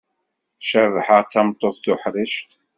[0.67, 2.51] Cabḥa d tameṭṭut tuḥrict.